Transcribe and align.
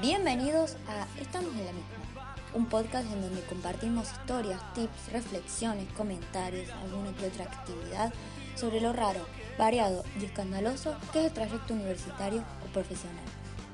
Bienvenidos 0.00 0.76
a 0.86 1.06
Estamos 1.20 1.52
en 1.54 1.64
la 1.64 1.72
misma, 1.72 2.34
un 2.54 2.66
podcast 2.66 3.10
en 3.10 3.22
donde 3.22 3.42
compartimos 3.42 4.12
historias, 4.12 4.60
tips, 4.74 5.12
reflexiones, 5.12 5.88
comentarios, 5.96 6.70
alguna 6.70 7.12
que 7.16 7.26
otra 7.26 7.44
actividad 7.44 8.12
sobre 8.54 8.80
lo 8.80 8.92
raro, 8.92 9.26
variado 9.58 10.04
y 10.20 10.26
escandaloso 10.26 10.94
que 11.12 11.20
es 11.20 11.24
el 11.26 11.32
trayecto 11.32 11.74
universitario 11.74 12.44
o 12.64 12.72
profesional. 12.72 13.24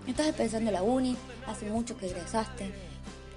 Estás 0.06 0.28
empezando 0.28 0.70
la 0.70 0.82
uni, 0.82 1.16
hace 1.46 1.68
mucho 1.68 1.96
que 1.96 2.06
egresaste, 2.06 2.72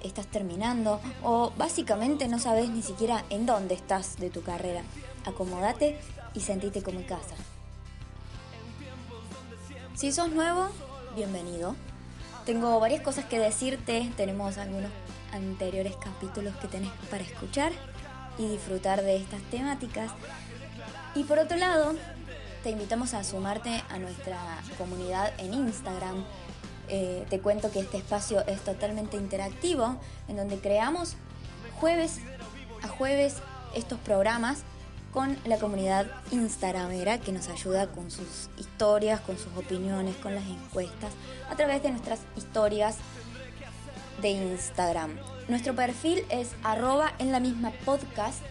estás 0.04 0.28
terminando 0.28 1.02
o 1.24 1.52
básicamente 1.58 2.28
no 2.28 2.40
sabes 2.40 2.70
ni 2.70 2.82
siquiera 2.82 3.26
en 3.30 3.46
dónde 3.46 3.76
estás 3.76 4.18
de 4.18 4.30
tu 4.30 4.44
carrera. 4.44 4.82
Acomódate 5.26 6.00
y 6.34 6.40
sentite 6.40 6.84
como 6.84 7.00
en 7.00 7.06
casa. 7.06 7.36
Si 9.96 10.12
sos 10.12 10.32
nuevo, 10.32 10.70
bienvenido. 11.16 11.76
Tengo 12.48 12.80
varias 12.80 13.02
cosas 13.02 13.26
que 13.26 13.38
decirte, 13.38 14.12
tenemos 14.18 14.58
algunos 14.58 14.90
anteriores 15.32 15.96
capítulos 15.98 16.56
que 16.56 16.68
tenés 16.68 16.92
para 17.12 17.24
escuchar 17.24 17.72
y 18.40 18.48
disfrutar 18.48 19.04
de 19.04 19.18
estas 19.18 19.40
temáticas. 19.52 20.12
Y 21.14 21.26
por 21.26 21.38
otro 21.38 21.58
lado, 21.58 21.94
te 22.64 22.72
invitamos 22.72 23.14
a 23.14 23.24
sumarte 23.24 23.84
a 23.90 24.00
nuestra 24.00 24.40
comunidad 24.80 25.32
en 25.38 25.54
Instagram. 25.54 26.26
Eh, 26.90 27.28
te 27.30 27.40
cuento 27.40 27.70
que 27.70 27.82
este 27.82 27.98
espacio 27.98 28.44
es 28.48 28.62
totalmente 28.62 29.16
interactivo, 29.16 29.98
en 30.28 30.38
donde 30.38 30.58
creamos 30.58 31.18
jueves 31.80 32.18
a 32.82 32.88
jueves 32.88 33.36
estos 33.76 34.00
programas 34.00 34.64
con 35.14 35.38
la 35.46 35.58
comunidad 35.58 36.08
instagramera 36.32 37.20
que 37.20 37.32
nos 37.32 37.48
ayuda 37.48 37.88
con 37.88 38.10
sus 38.10 38.50
historias, 38.58 39.22
con 39.22 39.38
sus 39.38 39.56
opiniones, 39.56 40.16
con 40.18 40.34
las 40.34 40.46
encuestas, 40.46 41.12
a 41.50 41.56
través 41.56 41.84
de 41.84 41.92
nuestras 41.92 42.22
historias 42.36 42.98
de 44.22 44.32
Instagram. 44.32 45.12
Nuestro 45.48 45.76
perfil 45.76 46.26
es 46.30 46.52
arroba 46.64 47.14
en 47.20 47.32
la 47.32 47.40
misma 47.40 47.72
podcast 47.86 48.42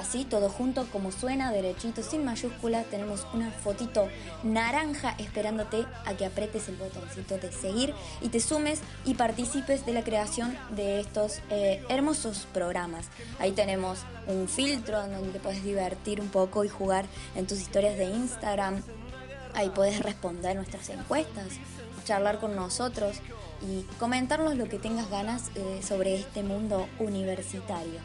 Así, 0.00 0.24
todo 0.24 0.48
junto 0.48 0.86
como 0.86 1.12
suena, 1.12 1.52
derechito, 1.52 2.02
sin 2.02 2.24
mayúscula, 2.24 2.84
tenemos 2.84 3.26
una 3.34 3.50
fotito 3.50 4.08
naranja 4.42 5.14
esperándote 5.18 5.84
a 6.06 6.14
que 6.14 6.24
apretes 6.24 6.70
el 6.70 6.76
botoncito 6.76 7.36
de 7.36 7.52
seguir 7.52 7.92
y 8.22 8.30
te 8.30 8.40
sumes 8.40 8.80
y 9.04 9.12
participes 9.12 9.84
de 9.84 9.92
la 9.92 10.02
creación 10.02 10.56
de 10.74 11.00
estos 11.00 11.42
eh, 11.50 11.84
hermosos 11.90 12.46
programas. 12.54 13.08
Ahí 13.40 13.52
tenemos 13.52 13.98
un 14.26 14.48
filtro 14.48 15.04
en 15.04 15.12
donde 15.12 15.32
te 15.32 15.38
puedes 15.38 15.62
divertir 15.62 16.22
un 16.22 16.28
poco 16.28 16.64
y 16.64 16.70
jugar 16.70 17.04
en 17.34 17.46
tus 17.46 17.60
historias 17.60 17.98
de 17.98 18.06
Instagram. 18.06 18.82
Ahí 19.52 19.68
puedes 19.68 20.00
responder 20.00 20.56
nuestras 20.56 20.88
encuestas, 20.88 21.48
charlar 22.06 22.38
con 22.38 22.56
nosotros 22.56 23.18
y 23.60 23.82
comentarnos 23.98 24.56
lo 24.56 24.66
que 24.66 24.78
tengas 24.78 25.10
ganas 25.10 25.50
eh, 25.56 25.80
sobre 25.82 26.14
este 26.14 26.42
mundo 26.42 26.88
universitario. 26.98 28.00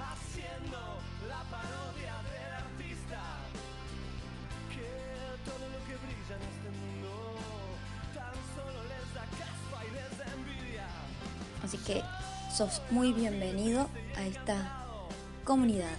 Sos 12.55 12.81
muy 12.89 13.11
bienvenido 13.11 13.89
a 14.15 14.25
esta 14.25 14.85
comunidad. 15.43 15.91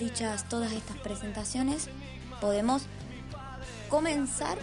Dichas 0.00 0.48
todas 0.48 0.72
estas 0.72 0.96
presentaciones, 0.96 1.88
podemos 2.40 2.82
comenzar 3.88 4.58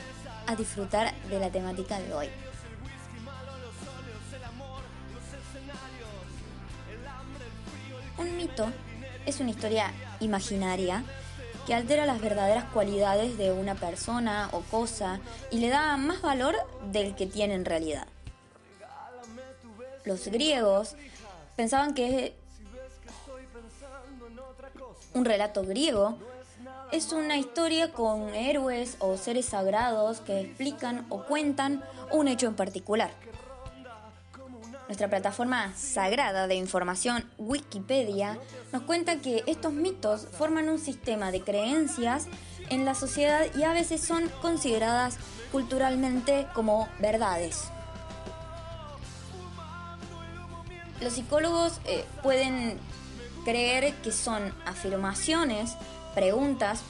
a 0.46 0.58
disfrutar 0.58 1.14
de 1.30 1.40
la 1.40 1.50
temática 1.50 1.98
de 1.98 2.14
hoy. 2.14 2.28
Un 8.18 8.36
mito 8.36 8.68
es 9.26 9.40
una 9.40 9.52
historia 9.52 9.94
imaginaria 10.20 11.06
que 11.66 11.74
altera 11.74 12.06
las 12.06 12.22
verdaderas 12.22 12.66
cualidades 12.66 13.38
de 13.38 13.52
una 13.52 13.76
persona 13.76 14.50
o 14.52 14.62
cosa 14.62 15.20
y 15.52 15.60
le 15.60 15.70
da 15.70 15.98
más 15.98 16.22
valor 16.22 16.56
del 16.92 17.16
que 17.16 17.26
tiene 17.26 17.56
en 17.56 17.66
realidad. 17.66 18.08
Los 20.04 20.28
griegos 20.28 20.96
pensaban 21.56 21.94
que 21.94 22.36
un 25.14 25.26
relato 25.26 25.64
griego 25.64 26.18
es 26.92 27.12
una 27.12 27.38
historia 27.38 27.92
con 27.92 28.34
héroes 28.36 28.98
o 29.00 29.18
seres 29.18 29.46
sagrados 29.48 30.20
que 30.20 30.42
explican 30.42 31.06
o 31.10 31.24
cuentan 31.24 31.84
un 32.12 32.28
hecho 32.28 32.48
en 32.48 32.56
particular. 32.56 33.12
Nuestra 34.88 35.10
plataforma 35.10 35.74
sagrada 35.76 36.46
de 36.48 36.56
información 36.56 37.28
Wikipedia 37.40 38.38
nos 38.72 38.84
cuenta 38.84 39.18
que 39.18 39.44
estos 39.48 39.74
mitos 39.74 40.28
forman 40.38 40.70
un 40.70 40.78
sistema 40.78 41.32
de 41.32 41.42
creencias 41.42 42.28
en 42.70 42.86
la 42.86 42.94
sociedad 42.94 43.48
y 43.58 43.64
a 43.64 43.74
veces 43.74 44.02
son 44.02 44.30
consideradas 44.42 45.18
culturalmente 45.52 46.48
como 46.54 46.88
verdades. 47.00 47.64
Los 51.02 51.14
psicólogos 51.14 51.80
eh, 51.86 52.06
pueden 52.22 52.78
creer 53.44 53.94
que 53.96 54.12
son 54.12 54.54
afirmaciones, 54.66 55.76
preguntas. 56.14 56.82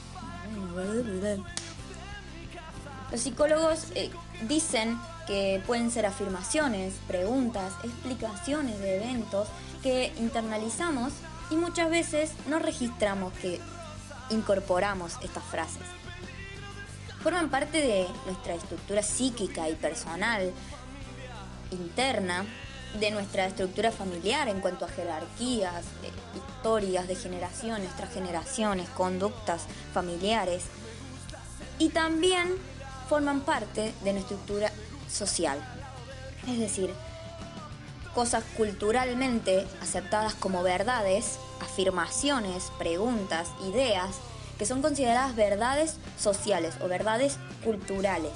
Los 3.10 3.20
psicólogos 3.20 3.86
eh, 3.94 4.10
dicen 4.42 4.98
que 5.26 5.62
pueden 5.66 5.90
ser 5.90 6.06
afirmaciones, 6.06 6.94
preguntas, 7.06 7.72
explicaciones 7.82 8.78
de 8.78 8.96
eventos 8.96 9.48
que 9.82 10.12
internalizamos 10.18 11.12
y 11.50 11.56
muchas 11.56 11.90
veces 11.90 12.32
no 12.48 12.58
registramos 12.58 13.32
que 13.34 13.60
incorporamos 14.30 15.14
estas 15.22 15.44
frases. 15.44 15.82
Forman 17.22 17.50
parte 17.50 17.80
de 17.80 18.06
nuestra 18.24 18.54
estructura 18.54 19.02
psíquica 19.02 19.68
y 19.68 19.74
personal, 19.74 20.52
interna, 21.72 22.44
de 23.00 23.10
nuestra 23.10 23.46
estructura 23.46 23.92
familiar 23.92 24.48
en 24.48 24.60
cuanto 24.60 24.84
a 24.84 24.88
jerarquías, 24.88 25.84
eh, 26.02 26.10
historias 26.34 27.06
de 27.08 27.16
generaciones 27.16 27.94
tras 27.96 28.12
generaciones, 28.12 28.88
conductas 28.90 29.62
familiares. 29.92 30.64
Y 31.78 31.90
también 31.90 32.54
forman 33.08 33.40
parte 33.40 33.92
de 34.02 34.12
nuestra 34.12 34.36
estructura 34.36 34.72
social. 35.16 35.58
Es 36.46 36.58
decir, 36.58 36.92
cosas 38.14 38.44
culturalmente 38.56 39.66
aceptadas 39.82 40.34
como 40.34 40.62
verdades, 40.62 41.38
afirmaciones, 41.60 42.70
preguntas, 42.78 43.48
ideas, 43.68 44.16
que 44.58 44.64
son 44.64 44.80
consideradas 44.80 45.36
verdades 45.36 45.96
sociales 46.18 46.74
o 46.82 46.88
verdades 46.88 47.38
culturales. 47.64 48.32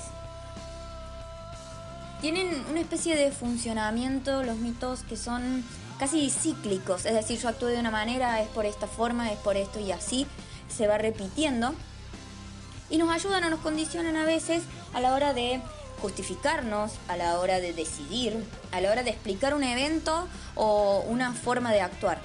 Tienen 2.20 2.62
una 2.70 2.80
especie 2.80 3.16
de 3.16 3.30
funcionamiento 3.30 4.42
los 4.42 4.56
mitos 4.56 5.02
que 5.04 5.16
son 5.16 5.64
casi 5.98 6.28
cíclicos, 6.28 7.06
es 7.06 7.14
decir, 7.14 7.38
yo 7.38 7.48
actúo 7.48 7.68
de 7.68 7.78
una 7.78 7.90
manera, 7.90 8.42
es 8.42 8.48
por 8.48 8.66
esta 8.66 8.86
forma, 8.86 9.32
es 9.32 9.38
por 9.38 9.56
esto 9.56 9.80
y 9.80 9.92
así, 9.92 10.26
se 10.68 10.86
va 10.86 10.98
repitiendo. 10.98 11.74
Y 12.90 12.98
nos 12.98 13.10
ayudan 13.10 13.44
o 13.44 13.50
nos 13.50 13.60
condicionan 13.60 14.16
a 14.16 14.24
veces 14.24 14.62
a 14.92 15.00
la 15.00 15.14
hora 15.14 15.32
de 15.32 15.62
justificarnos 16.00 16.92
a 17.08 17.16
la 17.16 17.38
hora 17.38 17.60
de 17.60 17.72
decidir, 17.72 18.44
a 18.72 18.80
la 18.80 18.90
hora 18.90 19.02
de 19.02 19.10
explicar 19.10 19.54
un 19.54 19.62
evento 19.62 20.28
o 20.54 21.04
una 21.06 21.32
forma 21.32 21.72
de 21.72 21.80
actuar, 21.80 22.20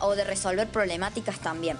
o 0.00 0.14
de 0.14 0.24
resolver 0.24 0.68
problemáticas 0.68 1.38
también. 1.40 1.76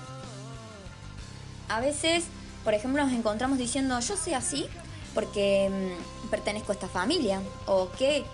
A 1.68 1.80
veces, 1.80 2.24
por 2.64 2.74
ejemplo, 2.74 3.04
nos 3.04 3.12
encontramos 3.12 3.58
diciendo, 3.58 3.98
yo 4.00 4.16
soy 4.16 4.34
así 4.34 4.68
porque 5.14 5.70
mm, 5.70 6.28
pertenezco 6.28 6.72
a 6.72 6.74
esta 6.74 6.88
familia, 6.88 7.40
o 7.66 7.90
qué 7.98 8.24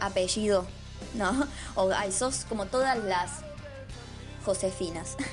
apellido, 0.00 0.66
¿no? 1.14 1.46
O 1.74 1.90
ay, 1.94 2.12
sos 2.12 2.44
como 2.48 2.66
todas 2.66 2.98
las 2.98 3.30
Josefinas. 4.44 5.16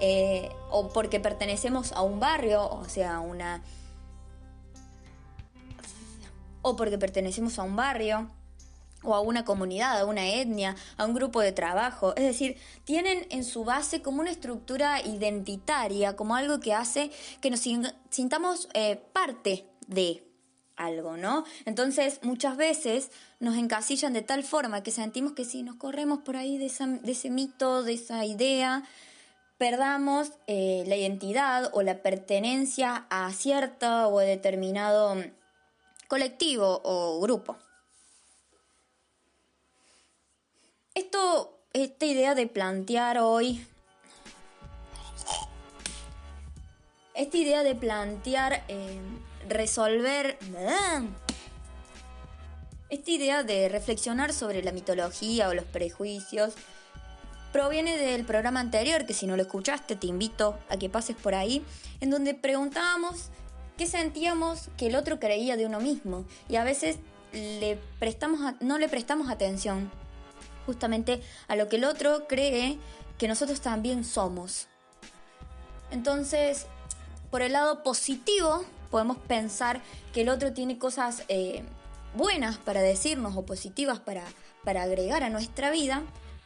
Eh, 0.00 0.52
o 0.70 0.90
porque 0.90 1.18
pertenecemos 1.18 1.90
a 1.90 2.02
un 2.02 2.20
barrio, 2.20 2.70
o 2.70 2.84
sea, 2.88 3.16
a 3.16 3.20
una 3.20 3.62
o 6.68 6.76
porque 6.76 6.98
pertenecemos 6.98 7.58
a 7.58 7.62
un 7.62 7.76
barrio, 7.76 8.30
o 9.02 9.14
a 9.14 9.20
una 9.20 9.44
comunidad, 9.44 10.00
a 10.00 10.04
una 10.04 10.28
etnia, 10.28 10.76
a 10.96 11.04
un 11.06 11.14
grupo 11.14 11.40
de 11.40 11.52
trabajo. 11.52 12.14
Es 12.16 12.24
decir, 12.24 12.56
tienen 12.84 13.26
en 13.30 13.44
su 13.44 13.64
base 13.64 14.02
como 14.02 14.20
una 14.20 14.30
estructura 14.30 15.00
identitaria, 15.00 16.16
como 16.16 16.36
algo 16.36 16.60
que 16.60 16.74
hace 16.74 17.10
que 17.40 17.50
nos 17.50 17.60
sintamos 18.10 18.68
eh, 18.74 19.00
parte 19.12 19.66
de 19.86 20.24
algo, 20.76 21.16
¿no? 21.16 21.44
Entonces, 21.64 22.20
muchas 22.22 22.56
veces 22.56 23.10
nos 23.40 23.56
encasillan 23.56 24.12
de 24.12 24.22
tal 24.22 24.44
forma 24.44 24.82
que 24.82 24.90
sentimos 24.90 25.32
que 25.32 25.44
si 25.44 25.62
nos 25.62 25.76
corremos 25.76 26.20
por 26.20 26.36
ahí 26.36 26.56
de, 26.56 26.66
ese 26.66 27.30
mito, 27.30 27.82
de 27.82 27.94
esa 27.94 28.24
idea, 28.24 28.84
perdamos 29.58 30.30
eh, 30.46 30.84
la 30.86 30.96
identidad 30.96 31.70
o 31.72 31.82
la 31.82 32.00
pertenencia 32.00 33.06
a 33.10 33.32
cierto 33.32 34.08
o 34.08 34.20
determinado 34.20 35.16
colectivo 36.08 36.80
o 36.82 37.20
grupo. 37.20 37.56
Esto, 40.94 41.60
esta 41.72 42.06
idea 42.06 42.34
de 42.34 42.48
plantear 42.48 43.18
hoy, 43.18 43.64
esta 47.14 47.36
idea 47.36 47.62
de 47.62 47.74
plantear, 47.74 48.64
eh, 48.68 48.98
resolver, 49.48 50.38
esta 52.88 53.10
idea 53.10 53.42
de 53.42 53.68
reflexionar 53.68 54.32
sobre 54.32 54.62
la 54.62 54.72
mitología 54.72 55.48
o 55.48 55.54
los 55.54 55.66
prejuicios, 55.66 56.54
proviene 57.52 57.96
del 57.96 58.24
programa 58.24 58.60
anterior, 58.60 59.06
que 59.06 59.14
si 59.14 59.26
no 59.26 59.36
lo 59.36 59.42
escuchaste 59.42 59.96
te 59.96 60.06
invito 60.06 60.58
a 60.68 60.76
que 60.78 60.88
pases 60.88 61.16
por 61.16 61.34
ahí, 61.34 61.64
en 62.00 62.10
donde 62.10 62.34
preguntábamos 62.34 63.30
qué 63.78 63.86
sentíamos 63.86 64.68
que 64.76 64.88
el 64.88 64.96
otro 64.96 65.18
creía 65.18 65.56
de 65.56 65.64
uno 65.64 65.80
mismo 65.80 66.26
y 66.48 66.56
a 66.56 66.64
veces 66.64 66.98
le 67.32 67.78
prestamos 67.98 68.54
no 68.60 68.78
le 68.78 68.88
prestamos 68.88 69.30
atención 69.30 69.90
justamente 70.66 71.22
a 71.46 71.56
lo 71.56 71.68
que 71.68 71.76
el 71.76 71.84
otro 71.84 72.26
cree 72.28 72.78
que 73.16 73.28
nosotros 73.28 73.62
también 73.62 74.04
somos. 74.04 74.68
Entonces, 75.90 76.66
por 77.30 77.40
el 77.40 77.52
lado 77.52 77.82
positivo, 77.82 78.64
podemos 78.90 79.16
pensar 79.16 79.80
que 80.12 80.22
el 80.22 80.28
otro 80.28 80.52
tiene 80.52 80.78
cosas 80.78 81.24
eh, 81.28 81.62
buenas 82.14 82.58
para 82.58 82.82
decirnos 82.82 83.36
o 83.36 83.46
positivas 83.46 83.98
para, 83.98 84.24
para 84.64 84.82
agregar 84.82 85.22
a 85.22 85.30
nuestra 85.30 85.70
vida, 85.70 86.02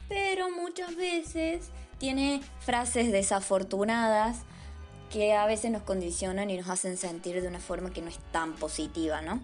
pero 0.08 0.50
muchas 0.50 0.94
veces 0.94 1.70
tiene 1.98 2.42
frases 2.60 3.10
desafortunadas 3.10 4.38
que 5.12 5.34
a 5.34 5.46
veces 5.46 5.70
nos 5.70 5.82
condicionan 5.82 6.48
y 6.50 6.56
nos 6.56 6.68
hacen 6.68 6.96
sentir 6.96 7.40
de 7.42 7.46
una 7.46 7.60
forma 7.60 7.90
que 7.90 8.00
no 8.00 8.08
es 8.08 8.18
tan 8.32 8.54
positiva, 8.54 9.20
¿no? 9.20 9.40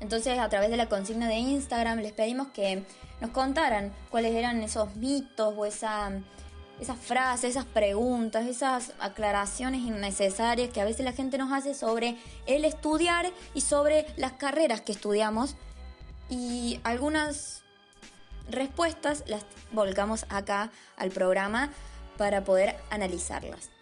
Entonces, 0.00 0.38
a 0.38 0.48
través 0.48 0.70
de 0.70 0.76
la 0.76 0.88
consigna 0.88 1.28
de 1.28 1.36
Instagram 1.36 2.00
les 2.00 2.12
pedimos 2.12 2.48
que 2.48 2.84
nos 3.20 3.30
contaran 3.30 3.92
cuáles 4.10 4.34
eran 4.34 4.62
esos 4.62 4.94
mitos 4.96 5.54
o 5.56 5.64
esa, 5.64 6.10
esas 6.80 6.98
frases, 6.98 7.50
esas 7.50 7.66
preguntas, 7.66 8.46
esas 8.46 8.92
aclaraciones 8.98 9.80
innecesarias 9.80 10.70
que 10.70 10.80
a 10.80 10.84
veces 10.84 11.04
la 11.04 11.12
gente 11.12 11.38
nos 11.38 11.52
hace 11.52 11.74
sobre 11.74 12.16
el 12.46 12.64
estudiar 12.64 13.30
y 13.54 13.60
sobre 13.60 14.06
las 14.16 14.32
carreras 14.32 14.80
que 14.80 14.92
estudiamos. 14.92 15.56
Y 16.30 16.80
algunas 16.84 17.62
respuestas 18.50 19.24
las 19.26 19.44
volcamos 19.72 20.26
acá 20.28 20.70
al 20.96 21.10
programa 21.10 21.70
para 22.16 22.42
poder 22.42 22.76
analizarlas. 22.90 23.77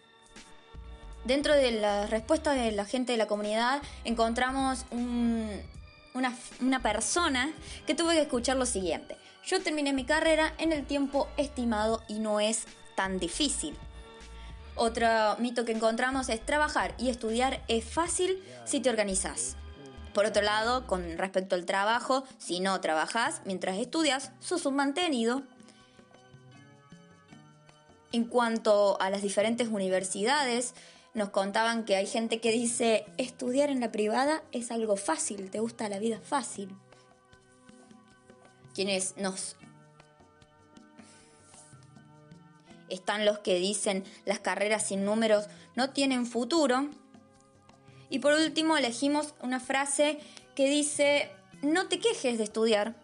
Dentro 1.26 1.55
de 1.55 1.73
las 1.73 2.08
respuestas 2.08 2.55
de 2.55 2.70
la 2.70 2.84
gente 2.84 3.11
de 3.11 3.19
la 3.19 3.26
comunidad 3.26 3.82
encontramos 4.05 4.84
una, 4.93 6.81
persona 6.81 7.52
que 7.84 7.96
tuvo 7.96 8.11
que 8.11 8.20
escuchar 8.20 8.56
lo 8.56 8.64
siguiente. 8.64 9.17
Yo 9.44 9.61
terminé 9.61 9.93
mi 9.93 10.05
carrera 10.05 10.55
en 10.58 10.73
el 10.73 10.87
tiempo 10.87 11.26
estimado 11.37 12.05
y 12.06 12.20
no 12.20 12.38
es 12.38 12.67
tan 12.94 13.19
difícil. 13.19 13.76
Otro 14.76 15.08
mito 15.38 15.64
que 15.64 15.73
encontramos 15.73 16.28
es 16.28 16.46
trabajar 16.46 16.94
y 16.96 17.11
estudiar 17.11 17.61
es 17.67 17.84
fácil 17.84 18.40
si 18.64 18.78
te 18.78 18.88
organizas. 18.88 19.56
Por 20.14 20.26
otro 20.26 20.43
lado, 20.43 20.87
con 20.87 21.19
respecto 21.19 21.56
al 21.56 21.67
trabajo, 21.67 22.23
si 22.38 22.61
no 22.61 22.81
trabajas 22.81 23.43
mientras 23.44 23.78
estudias, 23.78 24.31
sos 24.38 24.64
un 24.64 24.76
mantenido 24.76 25.43
en 28.12 28.25
cuanto 28.25 29.00
a 29.00 29.11
las 29.11 29.23
diferentes 29.23 29.69
universidades, 29.69 30.75
nos 31.17 31.31
contaban 31.31 31.87
que 31.87 31.97
hay 31.97 32.07
gente 32.07 32.41
que 32.41 32.53
dice 32.53 33.07
estudiar 33.17 33.71
en 33.71 33.81
la 33.81 33.91
privada 33.91 34.43
es 34.53 34.71
algo 34.71 34.99
fácil, 34.99 35.51
te 35.51 35.61
gusta 35.61 35.89
la 35.89 35.99
vida 35.99 36.21
fácil. 36.21 36.77
Quienes 38.75 39.17
nos 39.17 39.57
están 42.91 43.25
los 43.25 43.39
que 43.39 43.55
dicen 43.55 44.05
las 44.27 44.41
carreras 44.41 44.89
sin 44.89 45.07
números 45.07 45.47
no 45.75 45.89
tienen 45.89 46.27
futuro. 46.27 46.91
Y 48.11 48.19
por 48.19 48.35
último 48.35 48.77
elegimos 48.77 49.33
una 49.41 49.59
frase 49.59 50.19
que 50.55 50.69
dice 50.69 51.31
no 51.62 51.89
te 51.89 51.99
quejes 51.99 52.37
de 52.37 52.45
estudiar 52.45 52.95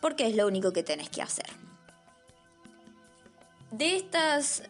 porque 0.00 0.28
es 0.28 0.36
lo 0.36 0.46
único 0.46 0.72
que 0.72 0.84
tenés 0.84 1.10
que 1.10 1.20
hacer. 1.20 1.50
De 3.72 3.96
estas 3.96 4.62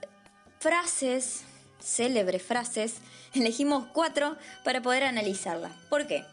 frases 0.60 1.44
célebres 1.86 2.42
frases, 2.42 2.96
elegimos 3.34 3.86
cuatro 3.92 4.36
para 4.64 4.82
poder 4.82 5.04
analizarlas. 5.04 5.72
¿Por 5.88 6.06
qué? 6.06 6.24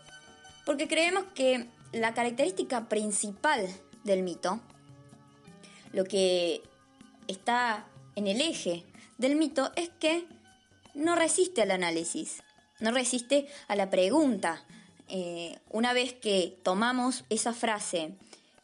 Porque 0.66 0.88
creemos 0.88 1.26
que 1.36 1.68
la 1.92 2.14
característica 2.14 2.90
principal 2.90 3.68
del 4.04 4.24
mito, 4.24 4.60
lo 5.92 6.06
que 6.06 6.64
está 7.28 7.86
en 8.16 8.28
el 8.28 8.42
eje 8.42 8.84
del 9.18 9.36
mito, 9.36 9.72
es 9.76 9.90
que 9.90 10.26
no 10.96 11.16
resiste 11.16 11.62
al 11.62 11.72
análisis, 11.72 12.42
no 12.80 12.92
resiste 12.92 13.48
a 13.68 13.76
la 13.76 13.90
pregunta. 13.90 14.66
Eh, 15.08 15.60
una 15.70 15.94
vez 15.94 16.14
que 16.14 16.58
tomamos 16.64 17.26
esa 17.30 17.54
frase 17.54 18.16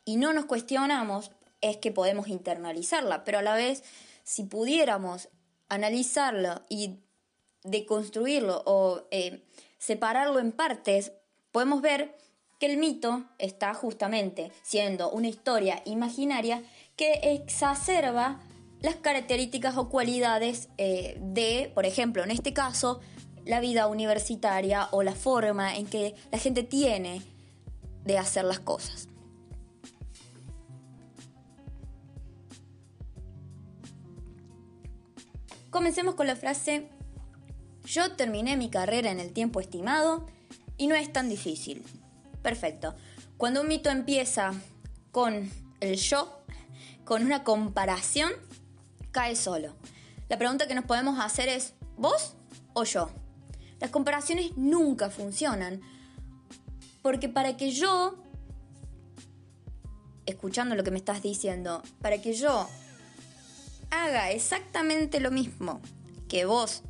y 0.06 0.15
no 0.15 0.33
nos 0.33 0.45
cuestionamos, 0.45 1.31
es 1.62 1.77
que 1.77 1.92
podemos 1.92 2.30
internalizarla, 2.30 3.24
pero 3.24 3.39
a 3.39 3.42
la 3.42 3.56
vez, 3.56 3.83
si 4.24 4.44
pudiéramos 4.44 5.30
analizarlo 5.69 6.62
y 6.69 7.00
deconstruirlo 7.64 8.64
o 8.66 9.07
eh, 9.11 9.44
separarlo 9.78 10.40
en 10.40 10.52
partes, 10.52 11.14
podemos 11.52 11.81
ver 11.81 12.18
que 12.59 12.66
el 12.66 12.78
mito 12.78 13.23
está 13.38 13.73
justamente 13.73 14.52
siendo 14.64 15.09
una 15.09 15.28
historia 15.28 15.81
imaginaria 15.85 16.61
que 16.95 17.14
exacerba 17.23 18.42
las 18.81 18.95
características 18.95 19.78
o 19.78 19.90
cualidades 19.90 20.69
eh, 20.78 21.18
de, 21.21 21.71
por 21.73 21.85
ejemplo, 21.85 22.23
en 22.23 22.31
este 22.31 22.54
caso, 22.54 22.99
la 23.45 23.59
vida 23.59 23.88
universitaria 23.88 24.88
o 24.92 25.04
la 25.04 25.14
forma 25.14 25.76
en 25.76 25.85
que 25.85 26.16
la 26.31 26.38
gente 26.38 26.64
tiene 26.64 27.21
de 28.04 28.18
hacer 28.18 28.45
las 28.45 28.59
cosas. 28.59 29.07
Comencemos 35.69 36.16
con 36.16 36.26
la 36.26 36.35
frase, 36.35 36.90
yo 37.85 38.11
terminé 38.14 38.57
mi 38.57 38.69
carrera 38.69 39.11
en 39.11 39.19
el 39.19 39.33
tiempo 39.33 39.59
estimado 39.59 40.26
y 40.78 40.88
no 40.88 40.95
es 40.95 41.14
tan 41.14 41.30
difícil. 41.30 41.83
Perfecto. 42.42 42.95
Cuando 43.38 43.61
un 43.61 43.68
mito 43.68 43.90
empieza 43.90 44.54
con 45.11 45.49
el 45.80 45.95
yo, 45.95 46.42
con 47.06 47.23
una 47.23 47.44
comparación, 47.44 48.31
cae 49.11 49.35
solo. 49.35 49.76
La 50.28 50.38
pregunta 50.38 50.68
que 50.68 50.76
nos 50.76 50.85
podemos 50.85 51.19
hacer 51.19 51.49
es, 51.49 51.73
¿vos 51.97 52.35
o 52.73 52.83
yo? 52.83 53.09
Las 53.80 53.92
comparaciones 53.92 54.57
nunca 54.57 55.09
funcionan. 55.09 55.81
Porque 57.02 57.30
para 57.30 57.57
que 57.57 57.71
yo, 57.71 58.16
escuchando 60.26 60.76
lo 60.76 60.83
que 60.83 60.92
me 60.92 60.97
estás 60.97 61.21
diciendo, 61.21 61.81
para 62.02 62.21
que 62.21 62.33
yo 62.33 62.68
haga 63.92 64.31
exactamente 64.31 65.19
lo 65.19 65.31
mismo 65.31 65.81
que 66.28 66.46
vos 66.46 66.84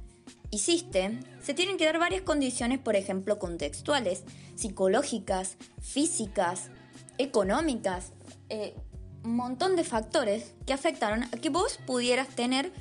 hiciste, 0.51 1.19
se 1.41 1.53
tienen 1.53 1.77
que 1.77 1.85
dar 1.85 1.99
varias 1.99 2.21
condiciones, 2.21 2.79
por 2.79 2.95
ejemplo, 2.95 3.39
contextuales, 3.39 4.23
psicológicas, 4.55 5.57
físicas, 5.81 6.69
económicas, 7.17 8.11
eh, 8.49 8.75
un 9.23 9.35
montón 9.35 9.75
de 9.75 9.83
factores 9.83 10.53
que 10.65 10.73
afectaron 10.73 11.23
a 11.23 11.29
que 11.29 11.49
vos 11.49 11.79
pudieras 11.85 12.27
tener 12.29 12.71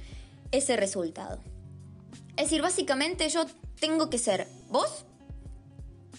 ese 0.52 0.76
resultado. 0.76 1.40
Es 2.36 2.44
decir, 2.44 2.62
básicamente 2.62 3.28
yo 3.28 3.46
tengo 3.80 4.10
que 4.10 4.18
ser 4.18 4.46
vos 4.68 5.04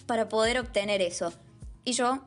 para 0.06 0.28
poder 0.28 0.58
obtener 0.58 1.00
eso. 1.02 1.32
Y 1.84 1.92
yo 1.92 2.20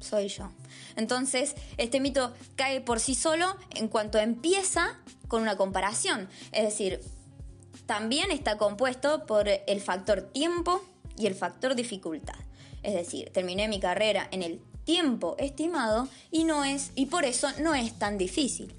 soy 0.00 0.28
yo. 0.28 0.50
Entonces, 0.96 1.54
este 1.76 2.00
mito 2.00 2.32
cae 2.56 2.80
por 2.80 3.00
sí 3.00 3.14
solo 3.14 3.56
en 3.74 3.88
cuanto 3.88 4.18
empieza 4.18 4.98
con 5.28 5.42
una 5.42 5.56
comparación. 5.56 6.28
Es 6.52 6.64
decir, 6.64 7.00
también 7.86 8.30
está 8.30 8.58
compuesto 8.58 9.26
por 9.26 9.48
el 9.48 9.80
factor 9.80 10.22
tiempo 10.22 10.82
y 11.16 11.26
el 11.26 11.34
factor 11.34 11.74
dificultad. 11.74 12.36
Es 12.82 12.94
decir, 12.94 13.30
terminé 13.30 13.68
mi 13.68 13.80
carrera 13.80 14.28
en 14.30 14.42
el 14.42 14.60
tiempo 14.84 15.36
estimado 15.38 16.08
y 16.30 16.44
no 16.44 16.64
es 16.64 16.90
y 16.94 17.06
por 17.06 17.24
eso 17.24 17.48
no 17.60 17.74
es 17.74 17.98
tan 17.98 18.18
difícil. 18.18 18.74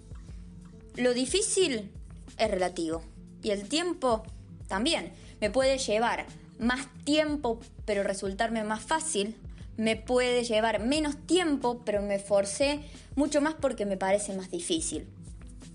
Lo 0.95 1.13
difícil 1.13 1.91
es 2.37 2.51
relativo 2.51 3.03
y 3.41 3.51
el 3.51 3.67
tiempo 3.67 4.23
también 4.67 5.13
me 5.41 5.49
puede 5.49 5.77
llevar 5.77 6.25
más 6.59 6.87
tiempo 7.03 7.59
pero 7.85 8.03
resultarme 8.03 8.63
más 8.63 8.81
fácil, 8.81 9.35
me 9.77 9.95
puede 9.95 10.43
llevar 10.43 10.79
menos 10.79 11.17
tiempo 11.25 11.81
pero 11.85 12.01
me 12.01 12.19
forcé 12.19 12.81
mucho 13.15 13.41
más 13.41 13.53
porque 13.53 13.85
me 13.85 13.97
parece 13.97 14.33
más 14.33 14.51
difícil. 14.51 15.07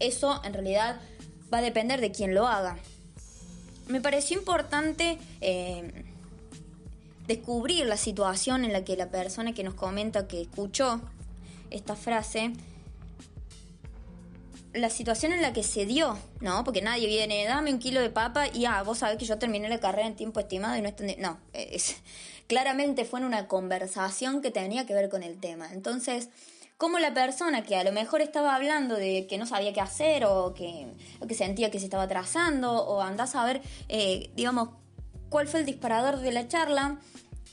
Eso 0.00 0.40
en 0.44 0.54
realidad 0.54 1.00
va 1.52 1.58
a 1.58 1.62
depender 1.62 2.00
de 2.00 2.12
quién 2.12 2.34
lo 2.34 2.46
haga. 2.46 2.76
Me 3.88 4.00
pareció 4.00 4.38
importante 4.38 5.18
eh, 5.40 6.04
descubrir 7.26 7.86
la 7.86 7.96
situación 7.96 8.64
en 8.64 8.72
la 8.72 8.84
que 8.84 8.96
la 8.96 9.10
persona 9.10 9.54
que 9.54 9.64
nos 9.64 9.74
comenta 9.74 10.28
que 10.28 10.42
escuchó 10.42 11.00
esta 11.70 11.96
frase, 11.96 12.52
la 14.78 14.90
situación 14.90 15.32
en 15.32 15.42
la 15.42 15.52
que 15.52 15.62
se 15.62 15.86
dio, 15.86 16.18
¿no? 16.40 16.64
Porque 16.64 16.82
nadie 16.82 17.06
viene, 17.06 17.44
dame 17.44 17.72
un 17.72 17.78
kilo 17.78 18.00
de 18.00 18.10
papa 18.10 18.46
y, 18.48 18.64
ah, 18.64 18.82
vos 18.82 18.98
sabés 18.98 19.18
que 19.18 19.24
yo 19.24 19.38
terminé 19.38 19.68
la 19.68 19.80
carrera 19.80 20.06
en 20.06 20.16
tiempo 20.16 20.40
estimado 20.40 20.76
y 20.76 20.82
no 20.82 20.88
estoy... 20.88 21.16
No, 21.16 21.38
es, 21.52 21.96
claramente 22.46 23.04
fue 23.04 23.20
en 23.20 23.26
una 23.26 23.46
conversación 23.46 24.42
que 24.42 24.50
tenía 24.50 24.86
que 24.86 24.94
ver 24.94 25.08
con 25.08 25.22
el 25.22 25.38
tema. 25.38 25.68
Entonces, 25.72 26.30
como 26.78 26.98
la 26.98 27.12
persona 27.12 27.62
que 27.62 27.76
a 27.76 27.84
lo 27.84 27.92
mejor 27.92 28.20
estaba 28.20 28.54
hablando 28.54 28.94
de 28.94 29.26
que 29.26 29.36
no 29.36 29.46
sabía 29.46 29.72
qué 29.72 29.80
hacer 29.80 30.24
o 30.24 30.54
que, 30.54 30.86
que 31.26 31.34
sentía 31.34 31.70
que 31.70 31.78
se 31.78 31.84
estaba 31.84 32.04
atrasando 32.04 32.72
o 32.72 33.02
andás 33.02 33.34
a 33.34 33.44
ver, 33.44 33.62
eh, 33.88 34.30
digamos, 34.34 34.70
cuál 35.28 35.48
fue 35.48 35.60
el 35.60 35.66
disparador 35.66 36.18
de 36.20 36.32
la 36.32 36.48
charla, 36.48 36.98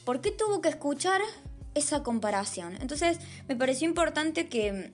¿por 0.06 0.22
qué 0.22 0.32
tuvo 0.32 0.62
que 0.62 0.70
escuchar 0.70 1.22
esa 1.74 2.04
comparación? 2.04 2.78
Entonces 2.80 3.20
me 3.48 3.56
pareció 3.56 3.88
importante 3.88 4.48
que 4.48 4.94